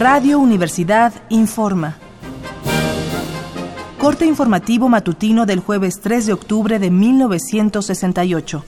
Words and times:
Radio 0.00 0.38
Universidad 0.38 1.12
informa. 1.28 1.98
Corte 3.98 4.24
informativo 4.24 4.88
matutino 4.88 5.44
del 5.44 5.60
jueves 5.60 6.00
3 6.00 6.24
de 6.24 6.32
octubre 6.32 6.78
de 6.78 6.90
1968. 6.90 8.64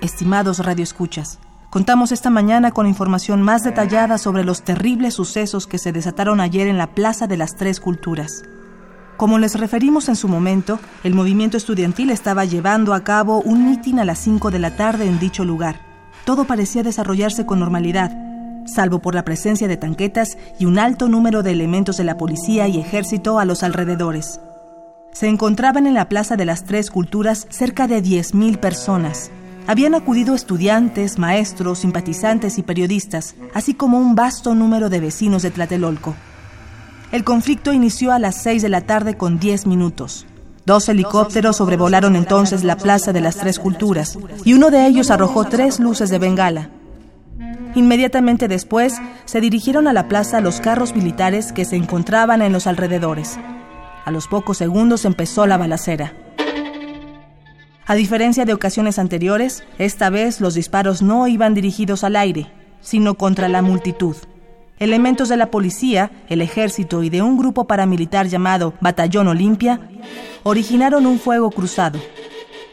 Estimados 0.00 0.60
radioescuchas, 0.60 1.40
contamos 1.68 2.10
esta 2.10 2.30
mañana 2.30 2.70
con 2.70 2.86
información 2.86 3.42
más 3.42 3.64
detallada 3.64 4.16
sobre 4.16 4.44
los 4.44 4.62
terribles 4.62 5.12
sucesos 5.12 5.66
que 5.66 5.76
se 5.76 5.92
desataron 5.92 6.40
ayer 6.40 6.68
en 6.68 6.78
la 6.78 6.86
Plaza 6.86 7.26
de 7.26 7.36
las 7.36 7.54
Tres 7.56 7.80
Culturas. 7.80 8.44
Como 9.20 9.38
les 9.38 9.54
referimos 9.60 10.08
en 10.08 10.16
su 10.16 10.28
momento, 10.28 10.80
el 11.04 11.12
movimiento 11.12 11.58
estudiantil 11.58 12.08
estaba 12.08 12.46
llevando 12.46 12.94
a 12.94 13.04
cabo 13.04 13.42
un 13.42 13.68
mitin 13.68 13.98
a 13.98 14.06
las 14.06 14.18
5 14.20 14.50
de 14.50 14.58
la 14.58 14.76
tarde 14.76 15.04
en 15.04 15.18
dicho 15.18 15.44
lugar. 15.44 15.78
Todo 16.24 16.46
parecía 16.46 16.82
desarrollarse 16.82 17.44
con 17.44 17.60
normalidad, 17.60 18.16
salvo 18.64 19.00
por 19.00 19.14
la 19.14 19.26
presencia 19.26 19.68
de 19.68 19.76
tanquetas 19.76 20.38
y 20.58 20.64
un 20.64 20.78
alto 20.78 21.06
número 21.06 21.42
de 21.42 21.50
elementos 21.50 21.98
de 21.98 22.04
la 22.04 22.16
policía 22.16 22.66
y 22.66 22.80
ejército 22.80 23.38
a 23.38 23.44
los 23.44 23.62
alrededores. 23.62 24.40
Se 25.12 25.28
encontraban 25.28 25.86
en 25.86 25.92
la 25.92 26.08
Plaza 26.08 26.36
de 26.36 26.46
las 26.46 26.64
Tres 26.64 26.90
Culturas 26.90 27.46
cerca 27.50 27.86
de 27.86 28.02
10.000 28.02 28.56
personas. 28.56 29.30
Habían 29.66 29.94
acudido 29.94 30.34
estudiantes, 30.34 31.18
maestros, 31.18 31.80
simpatizantes 31.80 32.56
y 32.56 32.62
periodistas, 32.62 33.34
así 33.52 33.74
como 33.74 33.98
un 33.98 34.14
vasto 34.14 34.54
número 34.54 34.88
de 34.88 35.00
vecinos 35.00 35.42
de 35.42 35.50
Tlatelolco. 35.50 36.14
El 37.12 37.24
conflicto 37.24 37.72
inició 37.72 38.12
a 38.12 38.20
las 38.20 38.36
6 38.42 38.62
de 38.62 38.68
la 38.68 38.82
tarde 38.82 39.16
con 39.16 39.40
10 39.40 39.66
minutos. 39.66 40.26
Dos 40.64 40.88
helicópteros 40.88 41.56
sobrevolaron 41.56 42.14
entonces 42.14 42.62
la 42.62 42.76
Plaza 42.76 43.12
de 43.12 43.20
las 43.20 43.36
Tres 43.36 43.58
Culturas 43.58 44.16
y 44.44 44.52
uno 44.52 44.70
de 44.70 44.86
ellos 44.86 45.10
arrojó 45.10 45.44
tres 45.44 45.80
luces 45.80 46.10
de 46.10 46.20
bengala. 46.20 46.70
Inmediatamente 47.74 48.46
después 48.46 48.98
se 49.24 49.40
dirigieron 49.40 49.88
a 49.88 49.92
la 49.92 50.06
plaza 50.06 50.40
los 50.40 50.60
carros 50.60 50.94
militares 50.94 51.52
que 51.52 51.64
se 51.64 51.74
encontraban 51.74 52.42
en 52.42 52.52
los 52.52 52.68
alrededores. 52.68 53.38
A 54.04 54.12
los 54.12 54.28
pocos 54.28 54.58
segundos 54.58 55.04
empezó 55.04 55.46
la 55.46 55.56
balacera. 55.56 56.14
A 57.86 57.94
diferencia 57.96 58.44
de 58.44 58.54
ocasiones 58.54 59.00
anteriores, 59.00 59.64
esta 59.78 60.10
vez 60.10 60.40
los 60.40 60.54
disparos 60.54 61.02
no 61.02 61.26
iban 61.26 61.54
dirigidos 61.54 62.04
al 62.04 62.14
aire, 62.14 62.52
sino 62.80 63.14
contra 63.14 63.48
la 63.48 63.62
multitud. 63.62 64.16
Elementos 64.80 65.28
de 65.28 65.36
la 65.36 65.50
policía, 65.50 66.10
el 66.30 66.40
ejército 66.40 67.02
y 67.02 67.10
de 67.10 67.20
un 67.20 67.36
grupo 67.36 67.66
paramilitar 67.66 68.28
llamado 68.28 68.72
Batallón 68.80 69.28
Olimpia 69.28 69.78
originaron 70.42 71.04
un 71.04 71.18
fuego 71.18 71.50
cruzado. 71.50 72.00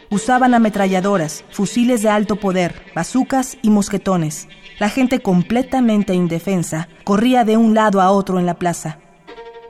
Usaban 0.10 0.54
ametralladoras, 0.54 1.44
fusiles 1.52 2.02
de 2.02 2.08
alto 2.08 2.38
poder, 2.38 2.82
bazucas 2.96 3.58
y 3.62 3.72
mosquetones. 3.72 4.48
La 4.80 4.88
gente 4.88 5.20
completamente 5.20 6.14
indefensa 6.14 6.88
corría 7.04 7.44
de 7.44 7.58
un 7.58 7.74
lado 7.74 8.00
a 8.00 8.10
otro 8.12 8.40
en 8.40 8.46
la 8.46 8.54
plaza. 8.54 9.00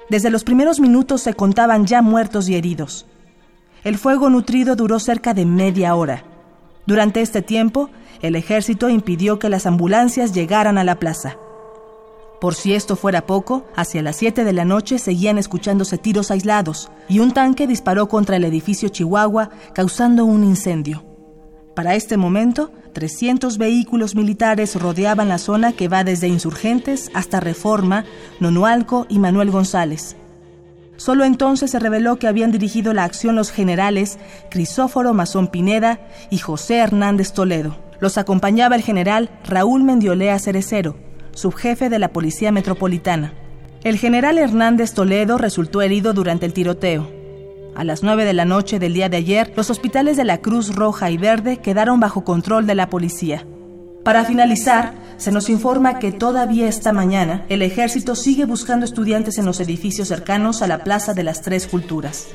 Desde 0.08 0.30
los 0.30 0.44
primeros 0.44 0.80
minutos 0.80 1.22
se 1.22 1.34
contaban 1.34 1.88
ya 1.88 2.04
muertos 2.04 2.48
y 2.50 2.56
heridos. 2.56 3.08
El 3.84 3.98
fuego 3.98 4.30
nutrido 4.30 4.76
duró 4.76 5.00
cerca 5.00 5.34
de 5.34 5.48
media 5.48 5.96
hora. 5.96 6.24
Durante 6.86 7.22
este 7.22 7.42
tiempo, 7.42 7.90
el 8.22 8.36
ejército 8.36 8.90
impidió 8.90 9.40
que 9.40 9.50
las 9.50 9.66
ambulancias 9.66 10.34
llegaran 10.34 10.78
a 10.78 10.84
la 10.84 11.00
plaza. 11.00 11.38
Por 12.40 12.54
si 12.54 12.76
esto 12.76 12.96
fuera 12.96 13.26
poco, 13.26 13.66
hacia 13.76 14.04
las 14.04 14.16
7 14.18 14.44
de 14.44 14.54
la 14.54 14.64
noche 14.64 15.00
seguían 15.00 15.40
escuchándose 15.40 15.98
tiros 15.98 16.30
aislados 16.30 16.90
y 17.10 17.20
un 17.20 17.32
tanque 17.32 17.66
disparó 17.66 18.08
contra 18.08 18.36
el 18.36 18.44
edificio 18.44 18.90
Chihuahua 18.90 19.50
causando 19.74 20.24
un 20.24 20.44
incendio. 20.44 21.04
Para 21.76 21.96
este 21.96 22.16
momento, 22.16 22.72
300 22.94 23.58
vehículos 23.58 24.16
militares 24.16 24.76
rodeaban 24.80 25.30
la 25.30 25.40
zona 25.40 25.74
que 25.74 25.88
va 25.88 26.04
desde 26.04 26.28
Insurgentes 26.28 27.10
hasta 27.14 27.40
Reforma, 27.40 28.06
Nonualco 28.40 29.08
y 29.10 29.18
Manuel 29.18 29.50
González. 29.50 30.16
Solo 30.96 31.24
entonces 31.24 31.72
se 31.72 31.80
reveló 31.80 32.18
que 32.18 32.28
habían 32.28 32.52
dirigido 32.52 32.94
la 32.94 33.04
acción 33.04 33.36
los 33.36 33.52
generales 33.52 34.18
Crisóforo 34.50 35.14
Mazón 35.14 35.48
Pineda 35.48 36.00
y 36.32 36.40
José 36.40 36.78
Hernández 36.78 37.34
Toledo. 37.34 37.78
Los 38.00 38.18
acompañaba 38.18 38.76
el 38.76 38.82
general 38.82 39.30
Raúl 39.44 39.84
Mendiolea 39.84 40.40
Cerecero, 40.40 41.07
subjefe 41.38 41.90
de 41.90 42.00
la 42.00 42.10
Policía 42.10 42.52
Metropolitana. 42.52 43.34
El 43.84 43.98
general 43.98 44.40
Hernández 44.40 44.94
Toledo 44.94 45.38
resultó 45.38 45.82
herido 45.82 46.14
durante 46.14 46.48
el 46.48 46.54
tiroteo. 46.54 47.10
A 47.76 47.84
las 47.84 48.02
9 48.02 48.26
de 48.26 48.34
la 48.34 48.44
noche 48.44 48.80
del 48.80 48.96
día 48.96 49.08
de 49.08 49.18
ayer, 49.18 49.54
los 49.56 49.70
hospitales 49.70 50.18
de 50.18 50.24
la 50.24 50.40
Cruz 50.40 50.74
Roja 50.76 51.12
y 51.12 51.18
Verde 51.18 51.58
quedaron 51.58 52.00
bajo 52.00 52.24
control 52.24 52.66
de 52.66 52.74
la 52.74 52.90
policía. 52.90 53.46
Para 54.04 54.26
finalizar, 54.26 54.94
se 55.18 55.32
nos 55.32 55.50
informa 55.50 56.00
que 56.00 56.12
todavía 56.12 56.68
esta 56.68 56.92
mañana 56.92 57.46
el 57.50 57.62
ejército 57.62 58.16
sigue 58.16 58.46
buscando 58.46 58.86
estudiantes 58.86 59.38
en 59.38 59.46
los 59.46 59.60
edificios 59.60 60.08
cercanos 60.08 60.64
a 60.64 60.68
la 60.68 60.84
Plaza 60.84 61.14
de 61.14 61.24
las 61.24 61.44
Tres 61.44 61.68
Culturas. 61.68 62.30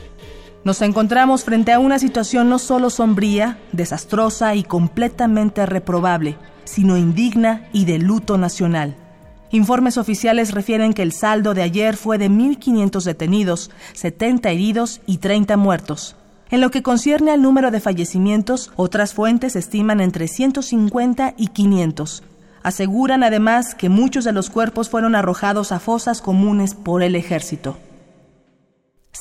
Nos 0.65 0.81
encontramos 0.81 1.43
frente 1.43 1.73
a 1.73 1.81
una 1.81 1.99
situación 1.99 2.49
no 2.49 2.61
solo 2.61 2.89
sombría, 2.89 3.59
desastrosa 3.73 4.55
y 4.55 4.62
completamente 4.62 5.67
reprobable, 5.67 6.37
sino 6.65 6.97
indigna 6.97 7.69
y 7.73 7.84
de 7.84 7.99
luto 7.99 8.39
nacional. 8.39 8.97
Informes 9.50 9.99
oficiales 9.99 10.53
refieren 10.53 10.95
que 10.95 11.03
el 11.03 11.12
saldo 11.12 11.53
de 11.53 11.62
ayer 11.62 11.97
fue 11.97 12.17
de 12.17 12.31
1.500 12.31 13.03
detenidos, 13.03 13.71
70 13.95 14.50
heridos 14.50 15.00
y 15.05 15.19
30 15.19 15.56
muertos. 15.56 16.17
En 16.49 16.61
lo 16.61 16.71
que 16.71 16.83
concierne 16.83 17.33
al 17.33 17.43
número 17.43 17.71
de 17.71 17.81
fallecimientos, 17.81 18.71
otras 18.77 19.15
fuentes 19.15 19.56
estiman 19.56 20.00
entre 20.00 20.29
150 20.29 21.34
y 21.37 21.49
500. 21.49 22.23
Aseguran 22.62 23.25
además 23.25 23.75
que 23.75 23.89
muchos 23.89 24.25
de 24.25 24.33
los 24.33 24.49
cuerpos 24.49 24.89
fueron 24.89 25.17
arrojados 25.17 25.73
a 25.73 25.81
fosas 25.81 26.23
comunes 26.23 26.75
por 26.75 27.03
el 27.03 27.17
ejército. 27.17 27.77